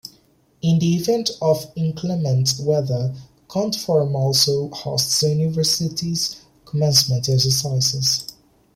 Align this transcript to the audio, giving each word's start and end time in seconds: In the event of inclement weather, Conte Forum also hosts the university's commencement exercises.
In 0.63 0.79
the 0.79 0.95
event 0.95 1.29
of 1.43 1.71
inclement 1.75 2.55
weather, 2.59 3.13
Conte 3.47 3.77
Forum 3.77 4.15
also 4.15 4.69
hosts 4.71 5.19
the 5.19 5.29
university's 5.31 6.37
commencement 6.65 7.29
exercises. 7.29 8.25